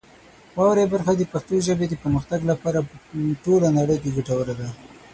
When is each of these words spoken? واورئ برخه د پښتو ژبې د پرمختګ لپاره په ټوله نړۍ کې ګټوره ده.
واورئ 0.55 0.85
برخه 0.93 1.11
د 1.15 1.21
پښتو 1.31 1.55
ژبې 1.67 1.85
د 1.89 1.93
پرمختګ 2.03 2.39
لپاره 2.51 2.79
په 2.89 2.95
ټوله 3.43 3.67
نړۍ 3.77 3.97
کې 4.03 4.13
ګټوره 4.15 4.53
ده. 4.59 4.67